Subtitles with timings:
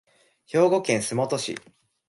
[0.47, 1.55] 兵庫県洲本市